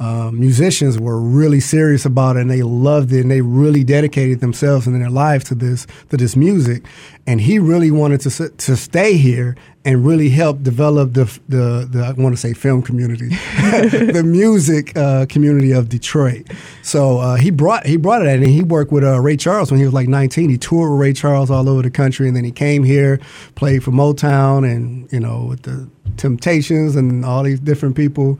uh, 0.00 0.30
musicians 0.32 0.98
were 0.98 1.20
really 1.20 1.60
serious 1.60 2.06
about 2.06 2.36
it 2.36 2.40
and 2.40 2.50
they 2.50 2.62
loved 2.62 3.12
it 3.12 3.20
and 3.20 3.30
they 3.30 3.42
really 3.42 3.84
dedicated 3.84 4.40
themselves 4.40 4.86
and 4.86 4.98
their 4.98 5.10
lives 5.10 5.44
to 5.44 5.54
this 5.54 5.86
to 6.08 6.16
this 6.16 6.34
music. 6.34 6.84
And 7.26 7.38
he 7.38 7.58
really 7.58 7.90
wanted 7.90 8.22
to 8.22 8.48
to 8.48 8.76
stay 8.76 9.18
here 9.18 9.56
and 9.84 10.04
really 10.04 10.30
help 10.30 10.62
develop 10.62 11.12
the 11.12 11.24
the, 11.50 11.86
the 11.90 12.02
I 12.02 12.12
want 12.12 12.34
to 12.34 12.40
say 12.40 12.54
film 12.54 12.80
community, 12.80 13.28
the 13.28 14.22
music 14.24 14.96
uh, 14.96 15.26
community 15.26 15.72
of 15.72 15.90
Detroit. 15.90 16.50
So 16.82 17.18
uh, 17.18 17.36
he 17.36 17.50
brought 17.50 17.86
he 17.86 17.98
brought 17.98 18.22
it 18.22 18.28
in 18.28 18.42
and 18.42 18.50
he 18.50 18.62
worked 18.62 18.92
with 18.92 19.04
uh, 19.04 19.20
Ray 19.20 19.36
Charles 19.36 19.70
when 19.70 19.80
he 19.80 19.84
was 19.84 19.94
like 19.94 20.08
19. 20.08 20.48
He 20.48 20.56
toured 20.56 20.92
with 20.92 20.98
Ray 20.98 21.12
Charles 21.12 21.50
all 21.50 21.68
over 21.68 21.82
the 21.82 21.90
country 21.90 22.26
and 22.26 22.34
then 22.34 22.44
he 22.44 22.52
came 22.52 22.84
here, 22.84 23.20
played 23.54 23.84
for 23.84 23.90
Motown 23.90 24.64
and 24.64 25.12
you 25.12 25.20
know 25.20 25.44
with 25.44 25.62
the 25.64 25.90
Temptations 26.16 26.96
and 26.96 27.24
all 27.24 27.42
these 27.42 27.60
different 27.60 27.96
people 27.96 28.38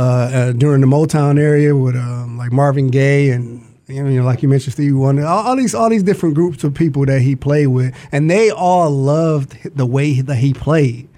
uh, 0.00 0.52
during 0.52 0.80
the 0.80 0.86
Motown 0.86 1.38
area 1.38 1.76
with 1.76 1.96
um, 1.96 2.38
like 2.38 2.52
Marvin 2.52 2.88
Gaye 2.88 3.30
and 3.30 3.66
you 3.86 4.02
know, 4.04 4.22
like 4.22 4.40
you 4.40 4.48
mentioned, 4.48 4.74
Stevie 4.74 4.92
Wonder, 4.92 5.26
all, 5.26 5.48
all 5.48 5.56
these 5.56 5.74
all 5.74 5.90
these 5.90 6.04
different 6.04 6.36
groups 6.36 6.62
of 6.62 6.72
people 6.74 7.04
that 7.06 7.20
he 7.20 7.34
played 7.34 7.66
with, 7.66 7.94
and 8.12 8.30
they 8.30 8.50
all 8.50 8.88
loved 8.90 9.76
the 9.76 9.84
way 9.84 10.20
that 10.20 10.36
he 10.36 10.54
played, 10.54 11.08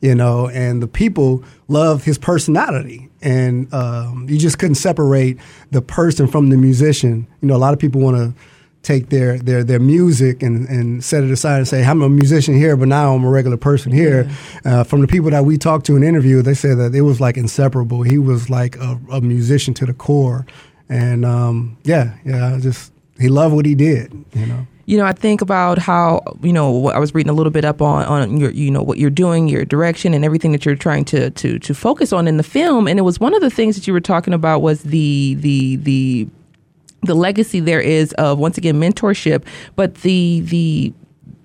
you 0.00 0.14
know, 0.14 0.48
and 0.48 0.82
the 0.82 0.88
people 0.88 1.44
loved 1.68 2.04
his 2.04 2.16
personality, 2.16 3.10
and 3.20 3.72
um, 3.74 4.26
you 4.30 4.38
just 4.38 4.58
couldn't 4.58 4.76
separate 4.76 5.38
the 5.70 5.82
person 5.82 6.26
from 6.26 6.48
the 6.48 6.56
musician. 6.56 7.26
You 7.42 7.48
know, 7.48 7.56
a 7.56 7.58
lot 7.58 7.74
of 7.74 7.78
people 7.78 8.00
want 8.00 8.16
to 8.16 8.34
take 8.82 9.08
their 9.10 9.38
their 9.38 9.64
their 9.64 9.78
music 9.78 10.42
and, 10.42 10.68
and 10.68 11.02
set 11.04 11.24
it 11.24 11.30
aside 11.30 11.58
and 11.58 11.68
say 11.68 11.84
I'm 11.84 12.02
a 12.02 12.08
musician 12.08 12.54
here, 12.54 12.76
but 12.76 12.88
now 12.88 13.14
I'm 13.14 13.24
a 13.24 13.30
regular 13.30 13.56
person 13.56 13.92
here. 13.92 14.28
Uh, 14.64 14.84
from 14.84 15.00
the 15.00 15.06
people 15.06 15.30
that 15.30 15.44
we 15.44 15.58
talked 15.58 15.86
to 15.86 15.96
in 15.96 16.02
interview, 16.02 16.42
they 16.42 16.54
said 16.54 16.78
that 16.78 16.94
it 16.94 17.02
was 17.02 17.20
like 17.20 17.36
inseparable. 17.36 18.02
He 18.02 18.18
was 18.18 18.50
like 18.50 18.76
a, 18.76 19.00
a 19.10 19.20
musician 19.20 19.74
to 19.74 19.86
the 19.86 19.94
core, 19.94 20.46
and 20.88 21.24
um, 21.24 21.76
yeah, 21.84 22.14
yeah, 22.24 22.58
just 22.60 22.92
he 23.18 23.28
loved 23.28 23.54
what 23.54 23.66
he 23.66 23.74
did. 23.74 24.12
You 24.34 24.46
know. 24.46 24.66
You 24.84 24.98
know, 24.98 25.04
I 25.04 25.12
think 25.12 25.40
about 25.40 25.78
how 25.78 26.22
you 26.42 26.52
know 26.52 26.88
I 26.90 26.98
was 26.98 27.14
reading 27.14 27.30
a 27.30 27.32
little 27.32 27.52
bit 27.52 27.64
up 27.64 27.80
on 27.80 28.04
on 28.04 28.36
your 28.36 28.50
you 28.50 28.70
know 28.70 28.82
what 28.82 28.98
you're 28.98 29.10
doing, 29.10 29.46
your 29.46 29.64
direction, 29.64 30.12
and 30.12 30.24
everything 30.24 30.50
that 30.52 30.66
you're 30.66 30.74
trying 30.74 31.04
to 31.06 31.30
to 31.30 31.58
to 31.60 31.74
focus 31.74 32.12
on 32.12 32.26
in 32.26 32.36
the 32.36 32.42
film. 32.42 32.88
And 32.88 32.98
it 32.98 33.02
was 33.02 33.20
one 33.20 33.32
of 33.32 33.40
the 33.40 33.50
things 33.50 33.76
that 33.76 33.86
you 33.86 33.92
were 33.92 34.00
talking 34.00 34.34
about 34.34 34.60
was 34.60 34.82
the 34.82 35.34
the 35.34 35.76
the 35.76 36.28
the 37.02 37.14
legacy 37.14 37.60
there 37.60 37.80
is 37.80 38.12
of 38.14 38.38
once 38.38 38.56
again 38.58 38.80
mentorship, 38.80 39.44
but 39.76 39.96
the 39.96 40.40
the 40.40 40.92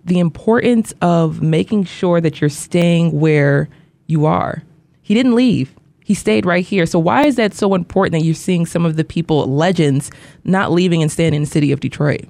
the 0.06 0.20
importance 0.20 0.94
of 1.02 1.42
making 1.42 1.84
sure 1.84 2.22
that 2.22 2.40
you're 2.40 2.50
staying 2.50 3.20
where 3.20 3.68
you 4.08 4.26
are. 4.26 4.64
He 5.02 5.14
didn't 5.14 5.36
leave. 5.36 5.74
He 6.04 6.14
stayed 6.14 6.46
right 6.46 6.66
here. 6.66 6.86
So 6.86 7.00
why 7.00 7.26
is 7.26 7.36
that 7.36 7.54
so 7.54 7.76
important 7.76 8.14
that 8.14 8.26
you're 8.26 8.34
seeing 8.34 8.66
some 8.66 8.86
of 8.86 8.96
the 8.96 9.04
people, 9.04 9.46
legends, 9.46 10.10
not 10.46 10.72
leaving 10.72 11.02
and 11.02 11.12
staying 11.12 11.34
in 11.34 11.42
the 11.42 11.48
city 11.48 11.74
of 11.74 11.82
Detroit? 11.82 12.26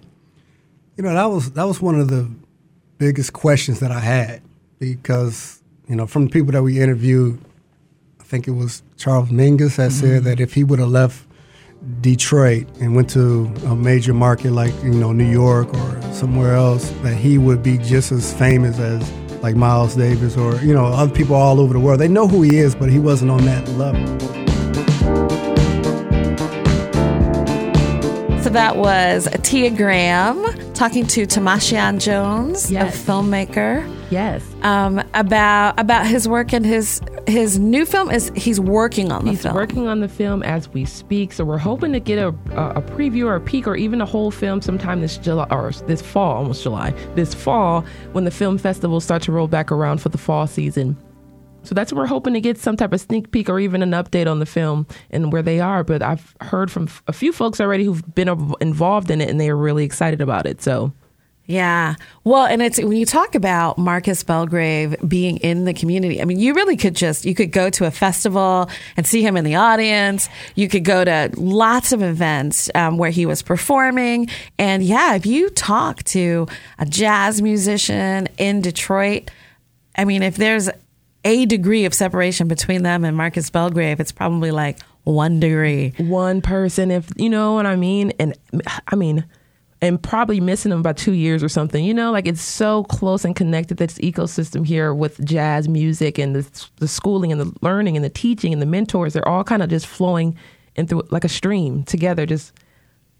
You 0.95 1.03
know, 1.03 1.13
that 1.13 1.25
was 1.25 1.51
that 1.51 1.65
was 1.65 1.79
one 1.79 1.99
of 1.99 2.07
the 2.07 2.29
biggest 2.97 3.33
questions 3.33 3.79
that 3.81 3.91
I 3.91 3.99
had 3.99 4.41
because 4.79 5.61
you 5.87 5.95
know 5.95 6.07
from 6.07 6.25
the 6.25 6.31
people 6.31 6.51
that 6.53 6.63
we 6.63 6.79
interviewed, 6.79 7.39
I 8.19 8.23
think 8.23 8.47
it 8.47 8.51
was 8.51 8.81
Charles 8.97 9.29
Mingus 9.29 9.75
that 9.75 9.91
said 9.91 10.09
mm-hmm. 10.21 10.25
that 10.25 10.39
if 10.39 10.53
he 10.53 10.63
would 10.63 10.79
have 10.79 10.89
left 10.89 11.26
Detroit 12.01 12.67
and 12.79 12.95
went 12.95 13.09
to 13.11 13.45
a 13.65 13.75
major 13.75 14.13
market 14.13 14.51
like 14.51 14.73
you 14.83 14.91
know 14.93 15.11
New 15.11 15.29
York 15.29 15.73
or 15.73 16.01
somewhere 16.13 16.55
else, 16.55 16.89
that 17.01 17.15
he 17.15 17.37
would 17.37 17.63
be 17.63 17.77
just 17.77 18.11
as 18.11 18.33
famous 18.33 18.79
as 18.79 19.09
like 19.41 19.55
Miles 19.55 19.95
Davis 19.95 20.37
or 20.37 20.55
you 20.57 20.73
know 20.73 20.85
other 20.85 21.13
people 21.13 21.35
all 21.35 21.59
over 21.59 21.73
the 21.73 21.79
world. 21.79 21.99
They 21.99 22.07
know 22.07 22.27
who 22.27 22.41
he 22.41 22.57
is, 22.57 22.75
but 22.75 22.89
he 22.89 22.99
wasn't 22.99 23.31
on 23.31 23.45
that 23.45 23.67
level. 23.69 24.05
So 28.41 28.49
that 28.51 28.77
was 28.77 29.27
Tia 29.43 29.71
Graham 29.71 30.45
talking 30.77 31.05
to 31.07 31.25
Timashion 31.25 31.99
Jones, 31.99 32.71
Yes. 32.71 32.95
a 32.95 33.11
filmmaker, 33.11 33.91
Yes. 34.11 34.43
um, 34.61 35.01
about 35.13 35.79
about 35.79 36.05
his 36.05 36.27
work 36.27 36.53
and 36.53 36.65
his 36.65 37.01
his 37.27 37.59
new 37.59 37.85
film 37.85 38.09
is 38.11 38.31
he's 38.35 38.59
working 38.59 39.11
on 39.11 39.19
the 39.25 39.31
film. 39.31 39.35
He's 39.35 39.41
film. 39.43 39.55
working 39.55 39.87
on 39.87 39.99
the 39.99 40.07
film 40.07 40.43
as 40.43 40.69
we 40.69 40.85
speak, 40.85 41.33
so 41.33 41.43
we're 41.43 41.57
hoping 41.57 41.91
to 41.93 41.99
get 41.99 42.19
a, 42.19 42.27
a, 42.51 42.69
a 42.77 42.81
preview 42.81 43.25
or 43.25 43.35
a 43.35 43.41
peek 43.41 43.67
or 43.67 43.75
even 43.75 43.99
a 44.01 44.05
whole 44.05 44.31
film 44.31 44.61
sometime 44.61 45.01
this 45.01 45.17
July 45.17 45.47
or 45.51 45.71
this 45.87 46.01
fall, 46.01 46.37
almost 46.37 46.63
July, 46.63 46.91
this 47.15 47.33
fall 47.33 47.83
when 48.13 48.23
the 48.23 48.31
film 48.31 48.57
festivals 48.57 49.03
start 49.03 49.21
to 49.23 49.31
roll 49.31 49.47
back 49.47 49.71
around 49.71 49.99
for 50.01 50.09
the 50.09 50.17
fall 50.17 50.47
season. 50.47 50.95
So 51.67 51.75
that's 51.75 51.91
what 51.91 51.99
we're 51.99 52.07
hoping 52.07 52.33
to 52.33 52.41
get 52.41 52.57
some 52.57 52.77
type 52.77 52.93
of 52.93 53.01
sneak 53.01 53.31
peek 53.31 53.49
or 53.49 53.59
even 53.59 53.83
an 53.83 53.91
update 53.91 54.29
on 54.29 54.39
the 54.39 54.45
film 54.45 54.87
and 55.11 55.31
where 55.33 55.41
they 55.41 55.59
are. 55.59 55.83
But 55.83 56.01
I've 56.01 56.35
heard 56.41 56.71
from 56.71 56.87
a 57.07 57.13
few 57.13 57.33
folks 57.33 57.59
already 57.59 57.83
who've 57.83 58.15
been 58.15 58.29
involved 58.61 59.11
in 59.11 59.21
it 59.21 59.29
and 59.29 59.39
they 59.39 59.49
are 59.49 59.57
really 59.57 59.83
excited 59.83 60.21
about 60.21 60.45
it. 60.45 60.61
So 60.61 60.93
Yeah. 61.45 61.95
Well, 62.25 62.45
and 62.45 62.61
it's 62.61 62.77
when 62.77 62.97
you 62.97 63.05
talk 63.05 63.33
about 63.33 63.77
Marcus 63.77 64.21
Belgrave 64.21 64.95
being 65.07 65.37
in 65.37 65.63
the 65.63 65.73
community, 65.73 66.21
I 66.21 66.25
mean, 66.25 66.39
you 66.39 66.53
really 66.53 66.75
could 66.75 66.93
just, 66.93 67.23
you 67.23 67.33
could 67.33 67.53
go 67.53 67.69
to 67.69 67.85
a 67.85 67.91
festival 67.91 68.69
and 68.97 69.07
see 69.07 69.21
him 69.21 69.37
in 69.37 69.45
the 69.45 69.55
audience. 69.55 70.27
You 70.55 70.67
could 70.67 70.83
go 70.83 71.05
to 71.05 71.31
lots 71.37 71.93
of 71.93 72.01
events 72.01 72.69
um, 72.75 72.97
where 72.97 73.11
he 73.11 73.25
was 73.25 73.41
performing. 73.41 74.27
And 74.59 74.83
yeah, 74.83 75.15
if 75.15 75.25
you 75.25 75.49
talk 75.49 76.03
to 76.05 76.47
a 76.79 76.85
jazz 76.85 77.41
musician 77.41 78.27
in 78.37 78.61
Detroit, 78.61 79.31
I 79.95 80.03
mean, 80.03 80.23
if 80.23 80.35
there's 80.35 80.69
a 81.23 81.45
degree 81.45 81.85
of 81.85 81.93
separation 81.93 82.47
between 82.47 82.83
them 82.83 83.03
and 83.03 83.15
Marcus 83.15 83.49
Belgrave, 83.49 83.99
it's 83.99 84.11
probably 84.11 84.51
like 84.51 84.79
one 85.03 85.39
degree. 85.39 85.93
one 85.97 86.41
person, 86.41 86.91
if 86.91 87.09
you 87.15 87.29
know 87.29 87.53
what 87.53 87.65
I 87.65 87.75
mean, 87.75 88.11
and 88.19 88.37
I 88.87 88.95
mean, 88.95 89.25
and 89.81 90.01
probably 90.01 90.39
missing 90.39 90.71
them 90.71 90.81
by 90.81 90.93
two 90.93 91.13
years 91.13 91.43
or 91.43 91.49
something. 91.49 91.83
You 91.83 91.93
know, 91.93 92.11
like 92.11 92.27
it's 92.27 92.41
so 92.41 92.83
close 92.85 93.23
and 93.23 93.35
connected. 93.35 93.77
This 93.77 93.97
ecosystem 93.99 94.65
here 94.65 94.93
with 94.93 95.23
jazz 95.23 95.69
music 95.69 96.17
and 96.17 96.35
the 96.35 96.67
the 96.77 96.87
schooling 96.87 97.31
and 97.31 97.39
the 97.39 97.53
learning 97.61 97.95
and 97.95 98.03
the 98.03 98.09
teaching 98.09 98.53
and 98.53 98.61
the 98.61 98.65
mentors, 98.65 99.13
they're 99.13 99.27
all 99.27 99.43
kind 99.43 99.61
of 99.61 99.69
just 99.69 99.87
flowing 99.87 100.35
in 100.75 100.87
through 100.87 101.03
like 101.09 101.23
a 101.23 101.29
stream 101.29 101.83
together, 101.83 102.25
just 102.25 102.53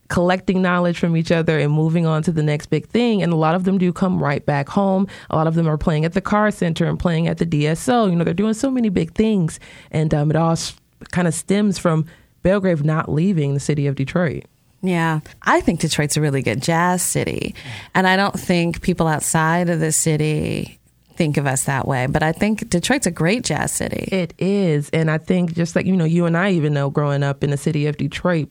collecting 0.10 0.62
knowledge 0.62 0.98
from 1.00 1.18
each 1.18 1.32
other 1.32 1.60
and 1.60 1.72
moving 1.72 2.06
on 2.06 2.24
to 2.24 2.32
the 2.32 2.44
next 2.44 2.68
big 2.68 2.88
thing. 2.88 3.22
And 3.22 3.34
a 3.34 3.36
lot 3.36 3.56
of 3.56 3.64
them 3.66 3.78
do 3.78 3.92
come 3.92 4.22
right 4.24 4.46
back 4.46 4.70
home. 4.70 5.08
A 5.30 5.36
lot 5.36 5.48
of 5.48 5.56
them 5.56 5.68
are 5.68 5.78
playing 5.78 6.06
at 6.06 6.14
the 6.14 6.22
Carr 6.22 6.52
Center 6.52 6.86
and 6.86 6.98
playing 6.98 7.28
at 7.28 7.38
the 7.38 7.46
DSO. 7.46 8.10
You 8.10 8.16
know, 8.16 8.24
they're 8.24 8.34
doing 8.34 8.54
so 8.54 8.72
many 8.72 8.90
big 8.90 9.14
things, 9.14 9.60
and 9.92 10.14
um, 10.14 10.30
it 10.30 10.38
all 10.38 10.52
s- 10.52 10.76
kind 11.12 11.28
of 11.28 11.34
stems 11.34 11.78
from 11.78 12.06
Belgrave 12.44 12.84
not 12.84 13.12
leaving 13.12 13.54
the 13.54 13.60
city 13.60 13.88
of 13.88 13.96
Detroit. 13.96 14.46
Yeah, 14.82 15.22
I 15.42 15.62
think 15.62 15.80
Detroit's 15.80 16.18
a 16.18 16.22
really 16.22 16.42
good 16.44 16.62
jazz 16.62 17.02
city. 17.02 17.56
And 17.96 18.08
I 18.08 18.16
don't 18.16 18.40
think 18.40 18.82
people 18.82 19.08
outside 19.08 19.70
of 19.70 19.80
the 19.80 19.92
city 19.92 20.80
think 21.16 21.38
of 21.38 21.48
us 21.48 21.64
that 21.64 21.88
way. 21.88 22.06
But 22.06 22.22
I 22.22 22.32
think 22.32 22.70
Detroit's 22.70 23.08
a 23.08 23.12
great 23.12 23.44
jazz 23.44 23.72
city. 23.72 24.08
It 24.12 24.34
is, 24.38 24.90
and 24.92 25.10
I 25.10 25.18
think 25.18 25.54
just 25.56 25.76
like 25.76 25.88
you 25.88 25.98
know, 25.98 26.06
you 26.06 26.26
and 26.26 26.38
I 26.38 26.52
even 26.52 26.74
know 26.74 26.90
growing 26.92 27.24
up 27.24 27.44
in 27.44 27.50
the 27.50 27.58
city 27.58 27.88
of 27.88 27.98
Detroit. 27.98 28.50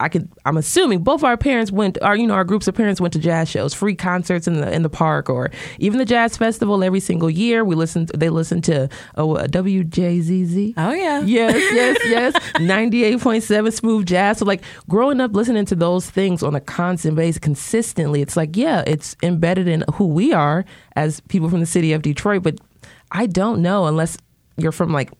I 0.00 0.08
could. 0.08 0.30
I'm 0.44 0.56
assuming 0.56 1.02
both 1.02 1.24
our 1.24 1.36
parents 1.36 1.72
went, 1.72 2.00
our 2.02 2.16
you 2.16 2.26
know, 2.26 2.34
our 2.34 2.44
groups 2.44 2.68
of 2.68 2.74
parents 2.74 3.00
went 3.00 3.12
to 3.14 3.18
jazz 3.18 3.48
shows, 3.48 3.74
free 3.74 3.96
concerts 3.96 4.46
in 4.46 4.60
the 4.60 4.72
in 4.72 4.82
the 4.82 4.88
park, 4.88 5.28
or 5.28 5.50
even 5.78 5.98
the 5.98 6.04
jazz 6.04 6.36
festival 6.36 6.84
every 6.84 7.00
single 7.00 7.28
year. 7.28 7.64
We 7.64 7.74
listened. 7.74 8.10
They 8.16 8.30
listened 8.30 8.64
to 8.64 8.88
oh, 9.16 9.36
uh, 9.36 9.46
WJZZ. 9.48 10.74
Oh, 10.76 10.92
yeah. 10.92 11.20
Yes, 11.20 11.54
yes, 11.72 11.98
yes. 12.04 12.34
98.7 12.54 13.72
smooth 13.72 14.06
jazz. 14.06 14.38
So, 14.38 14.44
like, 14.44 14.62
growing 14.88 15.20
up 15.20 15.34
listening 15.34 15.64
to 15.66 15.74
those 15.74 16.08
things 16.08 16.42
on 16.42 16.54
a 16.54 16.60
constant 16.60 17.16
basis, 17.16 17.40
consistently, 17.40 18.22
it's 18.22 18.36
like, 18.36 18.56
yeah, 18.56 18.84
it's 18.86 19.16
embedded 19.22 19.66
in 19.66 19.84
who 19.94 20.06
we 20.06 20.32
are 20.32 20.64
as 20.94 21.20
people 21.22 21.48
from 21.48 21.60
the 21.60 21.66
city 21.66 21.92
of 21.92 22.02
Detroit. 22.02 22.42
But 22.42 22.58
I 23.10 23.26
don't 23.26 23.62
know 23.62 23.86
unless 23.86 24.16
you're 24.56 24.72
from 24.72 24.92
like 24.92 25.10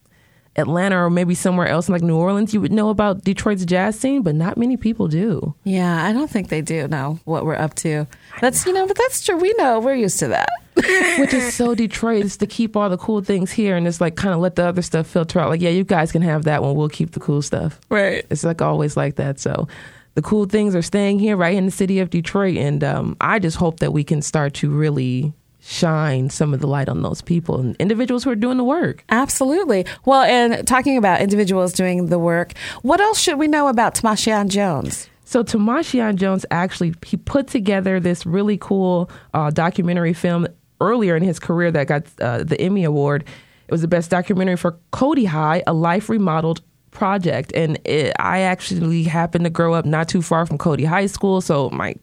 Atlanta 0.59 0.97
or 0.97 1.11
maybe 1.11 1.35
somewhere 1.35 1.69
else 1.69 1.89
like 1.89 2.03
New 2.03 2.17
Orleans, 2.17 2.53
you 2.53 2.61
would 2.61 2.73
know 2.73 2.91
about 2.91 3.25
Detroit's 3.25 3.65
jazz 3.65 3.99
scene, 3.99 4.23
but 4.23 4.35
not 4.35 4.57
many 4.57 4.77
people 4.77 5.09
do. 5.09 5.55
Yeah, 5.65 6.05
I 6.05 6.13
don't 6.13 6.31
think 6.31 6.49
they 6.49 6.61
do 6.61 6.89
know 6.89 7.21
what 7.25 7.45
we're 7.47 7.57
up 7.57 7.75
to. 7.77 8.07
That's, 8.41 8.67
you 8.67 8.73
know, 8.73 8.87
but 8.87 8.97
that's 8.97 9.25
true. 9.25 9.37
We 9.37 9.55
know. 9.55 9.81
We're 9.81 9.95
used 9.95 10.19
to 10.19 10.29
that. 10.29 10.49
Which 11.19 11.35
is 11.35 11.55
so 11.55 11.75
Detroit 11.75 12.25
is 12.25 12.37
to 12.39 12.47
keep 12.47 12.77
all 12.77 12.89
the 12.89 12.99
cool 12.99 13.23
things 13.23 13.51
here 13.51 13.77
and 13.77 13.87
it's 13.87 14.01
like 14.01 14.17
kind 14.17 14.35
of 14.35 14.41
let 14.41 14.57
the 14.57 14.65
other 14.65 14.83
stuff 14.83 15.07
filter 15.07 15.41
out. 15.41 15.49
Like, 15.49 15.61
yeah, 15.61 15.71
you 15.71 15.85
guys 15.85 16.13
can 16.13 16.23
have 16.23 16.45
that 16.45 16.63
one. 16.63 16.77
We'll 16.77 16.89
keep 16.89 17.13
the 17.13 17.21
cool 17.21 17.43
stuff. 17.43 17.81
Right. 17.89 18.25
It's 18.31 18.45
like 18.45 18.63
always 18.63 18.97
like 18.97 19.17
that. 19.17 19.41
So 19.41 19.67
the 20.15 20.23
cool 20.23 20.47
things 20.47 20.75
are 20.75 20.83
staying 20.83 21.19
here 21.21 21.37
right 21.37 21.57
in 21.57 21.65
the 21.65 21.71
city 21.71 22.01
of 22.01 22.11
Detroit. 22.11 22.57
And 22.57 22.83
um, 22.83 23.17
I 23.21 23.39
just 23.39 23.57
hope 23.57 23.81
that 23.81 23.93
we 23.93 24.05
can 24.05 24.23
start 24.23 24.55
to 24.55 24.71
really 24.71 25.33
shine 25.69 26.31
some 26.31 26.55
of 26.55 26.61
the 26.61 26.67
light 26.67 26.89
on 26.89 27.03
those 27.03 27.21
people 27.21 27.61
and 27.61 27.77
individuals 27.77 28.25
who 28.25 28.31
are 28.31 28.37
doing 28.37 28.57
the 28.57 28.65
work. 28.65 29.05
Absolutely. 29.11 29.85
Well, 30.07 30.23
and 30.23 30.67
talking 30.67 30.97
about 30.97 31.21
individuals 31.21 31.75
doing 31.75 32.07
the 32.07 32.19
work, 32.19 32.55
what 32.81 33.01
else 33.01 33.21
should 33.21 33.39
we 33.39 33.49
know 33.49 33.69
about 33.69 33.95
Timashion 33.95 34.49
Jones? 34.49 35.11
So 35.25 35.45
Timashion 35.45 36.17
Jones 36.17 36.47
actually 36.51 36.95
he 37.05 37.19
put 37.19 37.49
together 37.49 38.01
this 38.01 38.25
really 38.25 38.57
cool 38.57 39.11
uh, 39.35 39.51
documentary 39.51 40.15
film 40.15 40.47
earlier 40.81 41.17
in 41.17 41.23
his 41.23 41.39
career 41.39 41.71
that 41.71 41.87
got 41.87 42.05
uh, 42.21 42.45
the 42.45 42.59
Emmy 42.59 42.85
Award. 42.85 43.25
It 43.67 43.71
was 43.71 43.83
the 43.83 43.89
best 43.89 44.11
documentary 44.11 44.57
for 44.57 44.79
Cody 44.93 45.27
High, 45.27 45.63
a 45.67 45.75
life 45.75 46.09
remodeled 46.09 46.63
project. 46.93 47.53
And 47.55 47.79
it, 47.85 48.15
I 48.19 48.41
actually 48.41 49.03
happened 49.03 49.45
to 49.45 49.51
grow 49.51 49.75
up 49.75 49.85
not 49.85 50.09
too 50.09 50.23
far 50.23 50.47
from 50.47 50.57
Cody 50.57 50.87
High 50.87 51.07
School, 51.07 51.43
so 51.43 51.69
my 51.71 51.95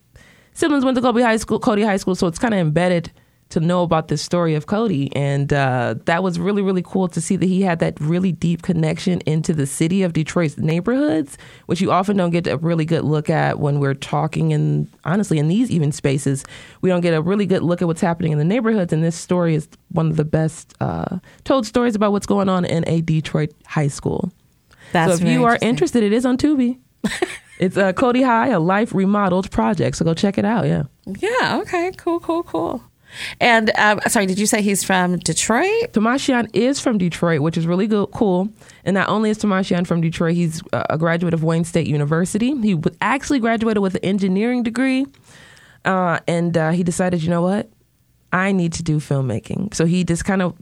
siblings 0.54 0.86
went 0.86 0.96
to 0.98 1.02
Cody 1.02 1.24
High 1.24 1.38
School. 1.38 1.60
Cody 1.60 1.82
High 1.82 1.98
School, 1.98 2.14
so 2.14 2.28
it's 2.28 2.38
kind 2.38 2.54
of 2.54 2.60
embedded 2.60 3.12
to 3.50 3.60
know 3.60 3.84
about 3.84 4.08
this 4.08 4.22
story 4.22 4.56
of 4.56 4.66
Cody. 4.66 5.16
And 5.16 5.54
uh, 5.54 5.96
that 6.06 6.24
was 6.24 6.40
really, 6.40 6.62
really 6.62 6.82
cool 6.82 7.08
to 7.10 7.22
see 7.22 7.36
that 7.36 7.46
he 7.46 7.62
had 7.62 7.80
that 7.80 8.00
really 8.00 8.32
deep 8.32 8.64
connection 8.64 9.22
into 9.22 9.54
the 9.54 9.68
city 9.68 10.04
of 10.04 10.14
Detroit's 10.14 10.58
neighborhoods, 10.58 11.38
which 11.68 11.80
you 11.80 11.92
often 11.92 12.18
don't 12.18 12.32
get 12.32 12.48
a 12.48 12.58
really 12.58 12.86
good 12.86 13.04
look 13.04 13.30
at 13.30 13.60
when 13.60 13.80
we're 13.80 13.94
talking. 13.94 14.52
And 14.52 14.88
honestly, 15.06 15.38
in 15.38 15.48
these 15.48 15.70
even 15.70 15.92
spaces, 15.92 16.44
we 16.82 16.90
don't 16.90 17.02
get 17.02 17.14
a 17.14 17.22
really 17.22 17.46
good 17.46 17.62
look 17.62 17.82
at 17.82 17.88
what's 17.88 18.02
happening 18.02 18.32
in 18.32 18.40
the 18.40 18.46
neighborhoods. 18.46 18.92
And 18.92 19.04
this 19.04 19.16
story 19.16 19.56
is 19.56 19.68
one 19.90 20.08
of 20.08 20.18
the 20.18 20.26
best 20.26 20.74
uh, 20.82 21.20
told 21.44 21.66
stories 21.66 21.96
about 21.96 22.12
what's 22.12 22.26
going 22.26 22.50
on 22.50 22.66
in 22.66 22.84
a 22.88 23.02
Detroit 23.02 23.54
high 23.66 23.88
school. 23.88 24.32
That's 24.92 25.18
so 25.18 25.26
if 25.26 25.32
you 25.32 25.46
are 25.46 25.58
interested, 25.62 26.04
it 26.04 26.14
is 26.14 26.26
on 26.26 26.38
Tubi. 26.38 26.80
it's 27.60 27.78
uh, 27.78 27.94
Cody 27.94 28.22
High, 28.24 28.50
a 28.50 28.60
life 28.60 28.94
remodeled 28.94 29.52
project. 29.52 29.98
So 29.98 30.06
go 30.06 30.14
check 30.14 30.38
it 30.38 30.46
out. 30.46 30.66
Yeah. 30.66 30.84
Yeah. 31.06 31.60
Okay. 31.62 31.92
Cool. 31.98 32.20
Cool. 32.20 32.44
Cool. 32.44 32.84
And 33.40 33.72
um, 33.78 34.00
sorry, 34.08 34.26
did 34.26 34.40
you 34.40 34.46
say 34.46 34.62
he's 34.62 34.84
from 34.84 35.18
Detroit? 35.18 35.94
Timashion 35.94 36.50
is 36.54 36.80
from 36.80 36.98
Detroit, 36.98 37.42
which 37.42 37.58
is 37.58 37.66
really 37.66 37.88
good, 37.88 38.12
cool. 38.12 38.50
And 38.84 38.96
not 38.96 39.10
only 39.10 39.30
is 39.30 39.38
Timashion 39.38 39.86
from 39.88 40.02
Detroit, 40.02 40.36
he's 40.36 40.62
a 40.74 40.98
graduate 40.98 41.34
of 41.34 41.44
Wayne 41.44 41.64
State 41.64 41.88
University. 41.88 42.56
He 42.62 42.80
actually 43.02 43.40
graduated 43.40 43.82
with 43.82 43.96
an 43.96 44.04
engineering 44.04 44.64
degree, 44.64 45.06
uh, 45.86 46.20
and 46.28 46.58
uh, 46.58 46.72
he 46.72 46.84
decided, 46.84 47.24
you 47.24 47.30
know 47.30 47.42
what, 47.42 47.70
I 48.34 48.52
need 48.52 48.74
to 48.74 48.84
do 48.84 48.98
filmmaking. 48.98 49.74
So 49.74 49.86
he 49.86 50.04
just 50.04 50.26
kind 50.26 50.42
of 50.42 50.56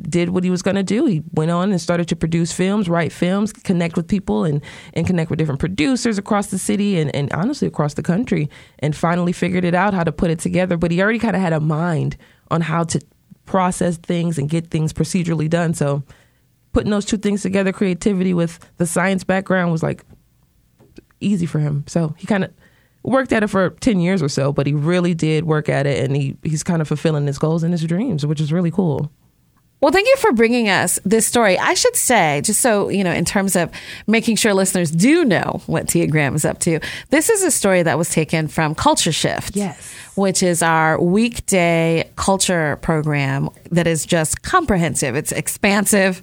did 0.00 0.30
what 0.30 0.42
he 0.42 0.50
was 0.50 0.62
going 0.62 0.76
to 0.76 0.82
do. 0.82 1.06
He 1.06 1.22
went 1.32 1.50
on 1.50 1.70
and 1.70 1.80
started 1.80 2.08
to 2.08 2.16
produce 2.16 2.52
films, 2.52 2.88
write 2.88 3.12
films, 3.12 3.52
connect 3.52 3.96
with 3.96 4.08
people, 4.08 4.44
and 4.44 4.60
and 4.94 5.06
connect 5.06 5.30
with 5.30 5.38
different 5.38 5.60
producers 5.60 6.18
across 6.18 6.48
the 6.48 6.58
city 6.58 6.98
and, 6.98 7.14
and 7.14 7.32
honestly 7.32 7.68
across 7.68 7.94
the 7.94 8.02
country. 8.02 8.50
And 8.80 8.96
finally 8.96 9.32
figured 9.32 9.64
it 9.64 9.74
out 9.74 9.94
how 9.94 10.04
to 10.04 10.12
put 10.12 10.30
it 10.30 10.38
together. 10.38 10.76
But 10.76 10.90
he 10.90 11.00
already 11.00 11.18
kind 11.18 11.36
of 11.36 11.42
had 11.42 11.52
a 11.52 11.60
mind 11.60 12.16
on 12.50 12.60
how 12.60 12.84
to 12.84 13.00
process 13.46 13.96
things 13.96 14.38
and 14.38 14.48
get 14.48 14.70
things 14.70 14.92
procedurally 14.92 15.48
done. 15.48 15.74
So 15.74 16.02
putting 16.72 16.90
those 16.90 17.04
two 17.04 17.18
things 17.18 17.42
together, 17.42 17.72
creativity 17.72 18.34
with 18.34 18.58
the 18.78 18.86
science 18.86 19.22
background, 19.24 19.70
was 19.70 19.82
like 19.82 20.04
easy 21.20 21.46
for 21.46 21.58
him. 21.58 21.84
So 21.86 22.14
he 22.18 22.26
kind 22.26 22.44
of 22.44 22.52
worked 23.02 23.32
at 23.32 23.42
it 23.42 23.48
for 23.48 23.70
10 23.70 24.00
years 24.00 24.22
or 24.22 24.28
so, 24.28 24.52
but 24.52 24.66
he 24.66 24.72
really 24.72 25.14
did 25.14 25.44
work 25.44 25.68
at 25.68 25.86
it 25.86 26.04
and 26.04 26.16
he, 26.16 26.36
he's 26.42 26.62
kind 26.62 26.82
of 26.82 26.88
fulfilling 26.88 27.26
his 27.26 27.38
goals 27.38 27.62
and 27.62 27.72
his 27.72 27.84
dreams, 27.84 28.26
which 28.26 28.40
is 28.40 28.52
really 28.52 28.70
cool. 28.70 29.10
Well, 29.84 29.92
thank 29.92 30.08
you 30.08 30.16
for 30.16 30.32
bringing 30.32 30.70
us 30.70 30.98
this 31.04 31.26
story. 31.26 31.58
I 31.58 31.74
should 31.74 31.94
say, 31.94 32.40
just 32.42 32.62
so, 32.62 32.88
you 32.88 33.04
know, 33.04 33.12
in 33.12 33.26
terms 33.26 33.54
of 33.54 33.70
making 34.06 34.36
sure 34.36 34.54
listeners 34.54 34.90
do 34.90 35.26
know 35.26 35.60
what 35.66 35.88
Tia 35.88 36.06
Graham 36.06 36.34
is 36.34 36.46
up 36.46 36.58
to, 36.60 36.80
this 37.10 37.28
is 37.28 37.42
a 37.42 37.50
story 37.50 37.82
that 37.82 37.98
was 37.98 38.08
taken 38.08 38.48
from 38.48 38.74
CultureShift. 38.74 39.54
Yes. 39.54 39.94
Which 40.14 40.42
is 40.42 40.62
our 40.62 40.98
weekday 40.98 42.10
culture 42.16 42.78
program 42.80 43.50
that 43.72 43.86
is 43.86 44.06
just 44.06 44.40
comprehensive. 44.40 45.16
It's 45.16 45.32
expansive. 45.32 46.22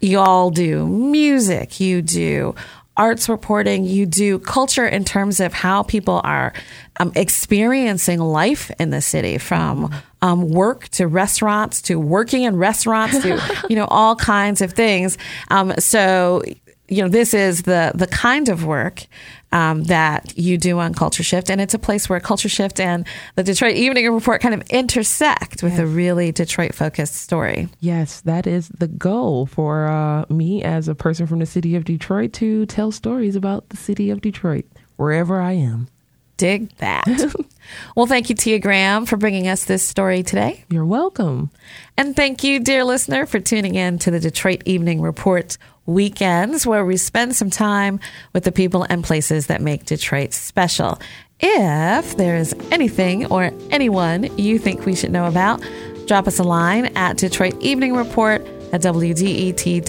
You 0.00 0.20
all 0.20 0.50
do 0.50 0.86
music, 0.86 1.78
you 1.78 2.00
do 2.00 2.54
arts 2.96 3.28
reporting, 3.28 3.84
you 3.84 4.06
do 4.06 4.38
culture 4.38 4.86
in 4.86 5.04
terms 5.04 5.38
of 5.40 5.52
how 5.52 5.82
people 5.82 6.22
are 6.24 6.54
um, 6.98 7.12
experiencing 7.14 8.20
life 8.20 8.70
in 8.78 8.88
the 8.88 9.02
city 9.02 9.36
from 9.36 9.94
um, 10.26 10.48
work 10.50 10.88
to 10.98 11.06
restaurants 11.06 11.80
to 11.82 11.94
working 11.98 12.42
in 12.42 12.56
restaurants 12.56 13.18
to, 13.22 13.30
you 13.70 13.76
know, 13.76 13.86
all 13.86 14.16
kinds 14.16 14.60
of 14.60 14.72
things. 14.72 15.18
Um, 15.48 15.72
so, 15.78 16.42
you 16.88 17.02
know, 17.02 17.08
this 17.08 17.34
is 17.34 17.62
the 17.62 17.92
the 17.94 18.06
kind 18.06 18.48
of 18.48 18.64
work 18.64 19.06
um, 19.52 19.84
that 19.84 20.36
you 20.36 20.58
do 20.58 20.78
on 20.78 20.92
CultureShift, 20.94 21.50
and 21.50 21.60
it's 21.60 21.74
a 21.74 21.78
place 21.78 22.08
where 22.08 22.20
CultureShift 22.20 22.78
and 22.80 23.06
the 23.36 23.42
Detroit 23.42 23.74
Evening 23.76 24.12
Report 24.12 24.40
kind 24.42 24.54
of 24.54 24.62
intersect 24.70 25.62
with 25.62 25.72
Yes. 25.72 25.80
a 25.80 25.86
really 25.86 26.32
Detroit 26.32 26.74
focused 26.74 27.16
story. 27.16 27.68
Yes, 27.80 28.20
that 28.22 28.46
is 28.46 28.68
the 28.68 28.88
goal 28.88 29.46
for 29.46 29.86
uh, 29.88 30.24
me 30.28 30.62
as 30.62 30.88
a 30.88 30.94
person 30.94 31.26
from 31.26 31.38
the 31.38 31.46
city 31.46 31.76
of 31.76 31.84
Detroit 31.84 32.32
to 32.34 32.66
tell 32.66 32.90
stories 32.92 33.36
about 33.36 33.68
the 33.70 33.76
city 33.76 34.10
of 34.10 34.20
Detroit 34.20 34.64
wherever 34.96 35.40
I 35.40 35.52
am. 35.52 35.88
Dig 36.36 36.74
that. 36.76 37.06
well, 37.96 38.06
thank 38.06 38.28
you, 38.28 38.34
Tia 38.34 38.58
Graham, 38.58 39.06
for 39.06 39.16
bringing 39.16 39.48
us 39.48 39.64
this 39.64 39.82
story 39.82 40.22
today. 40.22 40.64
You're 40.68 40.84
welcome. 40.84 41.50
And 41.96 42.14
thank 42.14 42.44
you, 42.44 42.60
dear 42.60 42.84
listener, 42.84 43.26
for 43.26 43.40
tuning 43.40 43.74
in 43.74 43.98
to 44.00 44.10
the 44.10 44.20
Detroit 44.20 44.62
Evening 44.66 45.00
Report 45.00 45.56
weekends, 45.86 46.66
where 46.66 46.84
we 46.84 46.96
spend 46.96 47.34
some 47.36 47.50
time 47.50 48.00
with 48.32 48.44
the 48.44 48.52
people 48.52 48.84
and 48.88 49.02
places 49.02 49.46
that 49.46 49.62
make 49.62 49.86
Detroit 49.86 50.32
special. 50.34 51.00
If 51.40 52.16
there 52.16 52.36
is 52.36 52.54
anything 52.70 53.26
or 53.26 53.52
anyone 53.70 54.24
you 54.38 54.58
think 54.58 54.84
we 54.84 54.94
should 54.94 55.12
know 55.12 55.26
about, 55.26 55.62
drop 56.06 56.26
us 56.26 56.38
a 56.38 56.44
line 56.44 56.86
at 56.96 57.18
Detroit 57.18 57.54
Evening 57.60 57.94
Report 57.94 58.40
at 58.72 58.82
WDET.org. 58.82 59.86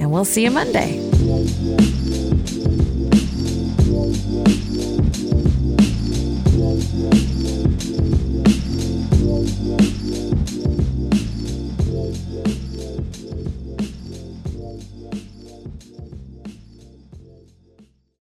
And 0.00 0.12
we'll 0.12 0.24
see 0.24 0.44
you 0.44 0.50
Monday. 0.50 1.17